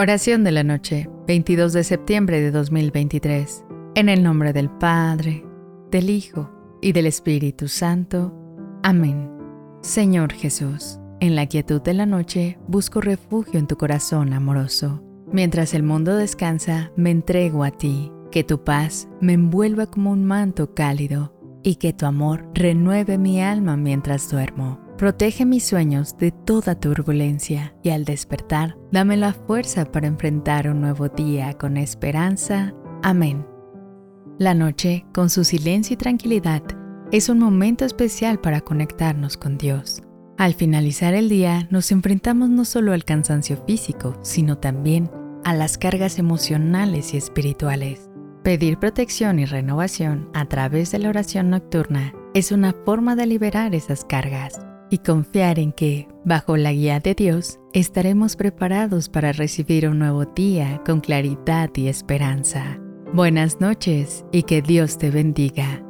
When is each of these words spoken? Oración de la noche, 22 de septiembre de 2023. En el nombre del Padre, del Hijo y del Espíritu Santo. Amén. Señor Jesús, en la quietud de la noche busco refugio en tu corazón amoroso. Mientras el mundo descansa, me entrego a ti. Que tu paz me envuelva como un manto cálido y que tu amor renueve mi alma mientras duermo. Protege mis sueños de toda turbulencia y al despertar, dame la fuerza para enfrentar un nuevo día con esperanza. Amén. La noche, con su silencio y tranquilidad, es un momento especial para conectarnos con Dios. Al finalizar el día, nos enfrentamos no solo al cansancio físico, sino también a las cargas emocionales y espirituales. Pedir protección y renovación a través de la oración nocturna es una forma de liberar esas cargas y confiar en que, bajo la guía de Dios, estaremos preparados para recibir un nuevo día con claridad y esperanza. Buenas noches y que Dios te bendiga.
Oración 0.00 0.44
de 0.44 0.52
la 0.52 0.62
noche, 0.62 1.10
22 1.26 1.72
de 1.72 1.82
septiembre 1.82 2.40
de 2.40 2.52
2023. 2.52 3.64
En 3.96 4.08
el 4.08 4.22
nombre 4.22 4.52
del 4.52 4.70
Padre, 4.70 5.44
del 5.90 6.08
Hijo 6.08 6.52
y 6.80 6.92
del 6.92 7.06
Espíritu 7.06 7.66
Santo. 7.66 8.32
Amén. 8.84 9.28
Señor 9.82 10.32
Jesús, 10.32 11.00
en 11.18 11.34
la 11.34 11.46
quietud 11.46 11.82
de 11.82 11.94
la 11.94 12.06
noche 12.06 12.58
busco 12.68 13.00
refugio 13.00 13.58
en 13.58 13.66
tu 13.66 13.76
corazón 13.76 14.32
amoroso. 14.34 15.02
Mientras 15.32 15.74
el 15.74 15.82
mundo 15.82 16.14
descansa, 16.14 16.92
me 16.94 17.10
entrego 17.10 17.64
a 17.64 17.72
ti. 17.72 18.12
Que 18.30 18.44
tu 18.44 18.62
paz 18.62 19.08
me 19.20 19.32
envuelva 19.32 19.86
como 19.86 20.12
un 20.12 20.24
manto 20.24 20.74
cálido 20.74 21.34
y 21.64 21.74
que 21.74 21.92
tu 21.92 22.06
amor 22.06 22.48
renueve 22.54 23.18
mi 23.18 23.42
alma 23.42 23.76
mientras 23.76 24.30
duermo. 24.30 24.78
Protege 24.98 25.46
mis 25.46 25.64
sueños 25.64 26.16
de 26.18 26.32
toda 26.32 26.74
turbulencia 26.74 27.72
y 27.84 27.90
al 27.90 28.04
despertar, 28.04 28.76
dame 28.90 29.16
la 29.16 29.32
fuerza 29.32 29.84
para 29.84 30.08
enfrentar 30.08 30.68
un 30.68 30.80
nuevo 30.80 31.08
día 31.08 31.54
con 31.54 31.76
esperanza. 31.76 32.74
Amén. 33.04 33.46
La 34.40 34.54
noche, 34.54 35.06
con 35.14 35.30
su 35.30 35.44
silencio 35.44 35.94
y 35.94 35.98
tranquilidad, 35.98 36.64
es 37.12 37.28
un 37.28 37.38
momento 37.38 37.84
especial 37.84 38.40
para 38.40 38.60
conectarnos 38.60 39.36
con 39.36 39.56
Dios. 39.56 40.02
Al 40.36 40.54
finalizar 40.54 41.14
el 41.14 41.28
día, 41.28 41.68
nos 41.70 41.92
enfrentamos 41.92 42.50
no 42.50 42.64
solo 42.64 42.92
al 42.92 43.04
cansancio 43.04 43.56
físico, 43.68 44.18
sino 44.22 44.58
también 44.58 45.12
a 45.44 45.54
las 45.54 45.78
cargas 45.78 46.18
emocionales 46.18 47.14
y 47.14 47.18
espirituales. 47.18 48.10
Pedir 48.42 48.80
protección 48.80 49.38
y 49.38 49.44
renovación 49.44 50.28
a 50.34 50.46
través 50.46 50.90
de 50.90 50.98
la 50.98 51.10
oración 51.10 51.50
nocturna 51.50 52.14
es 52.34 52.50
una 52.50 52.72
forma 52.84 53.14
de 53.14 53.26
liberar 53.26 53.76
esas 53.76 54.04
cargas 54.04 54.67
y 54.90 54.98
confiar 54.98 55.58
en 55.58 55.72
que, 55.72 56.08
bajo 56.24 56.56
la 56.56 56.72
guía 56.72 57.00
de 57.00 57.14
Dios, 57.14 57.58
estaremos 57.72 58.36
preparados 58.36 59.08
para 59.08 59.32
recibir 59.32 59.88
un 59.88 59.98
nuevo 59.98 60.24
día 60.24 60.82
con 60.84 61.00
claridad 61.00 61.70
y 61.74 61.88
esperanza. 61.88 62.78
Buenas 63.12 63.60
noches 63.60 64.24
y 64.32 64.42
que 64.42 64.60
Dios 64.60 64.98
te 64.98 65.10
bendiga. 65.10 65.82